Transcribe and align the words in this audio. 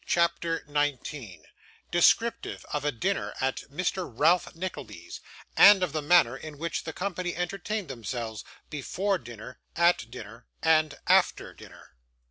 CHAPTER 0.07 0.63
19 0.67 1.43
Descriptive 1.91 2.65
of 2.73 2.83
a 2.83 2.91
Dinner 2.91 3.35
at 3.39 3.57
Mr. 3.71 4.11
Ralph 4.11 4.55
Nickleby's, 4.55 5.19
and 5.55 5.83
of 5.83 5.93
the 5.93 6.01
Manner 6.01 6.35
in 6.35 6.57
which 6.57 6.85
the 6.85 6.91
Company 6.91 7.35
entertained 7.35 7.87
themselves, 7.89 8.43
before 8.71 9.19
Dinner, 9.19 9.59
at 9.75 10.09
Dinner, 10.09 10.47
and 10.63 10.97
after 11.05 11.53
Dinner. 11.53 11.93